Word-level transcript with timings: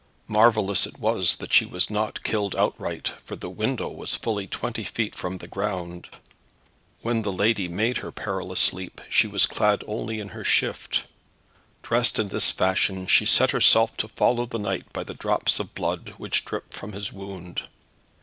Marvellous 0.27 0.87
it 0.87 0.97
was 0.97 1.35
that 1.35 1.53
she 1.53 1.63
was 1.63 1.91
not 1.91 2.23
killed 2.23 2.55
outright, 2.55 3.11
for 3.23 3.35
the 3.35 3.51
window 3.51 3.87
was 3.91 4.15
fully 4.15 4.47
twenty 4.47 4.83
feet 4.83 5.13
from 5.13 5.37
the 5.37 5.47
ground. 5.47 6.09
When 7.03 7.21
the 7.21 7.31
lady 7.31 7.67
made 7.67 7.97
her 7.97 8.11
perilous 8.11 8.73
leap 8.73 8.99
she 9.11 9.27
was 9.27 9.45
clad 9.45 9.83
only 9.85 10.19
in 10.19 10.29
her 10.29 10.43
shift. 10.43 11.03
Dressed 11.83 12.17
in 12.17 12.29
this 12.29 12.51
fashion 12.51 13.05
she 13.05 13.27
set 13.27 13.51
herself 13.51 13.95
to 13.97 14.07
follow 14.07 14.47
the 14.47 14.57
knight 14.57 14.91
by 14.91 15.03
the 15.03 15.13
drops 15.13 15.59
of 15.59 15.75
blood 15.75 16.15
which 16.17 16.45
dripped 16.45 16.73
from 16.73 16.93
his 16.93 17.13
wound. 17.13 17.65